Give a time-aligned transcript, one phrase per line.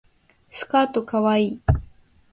[0.49, 1.61] スカートかわいい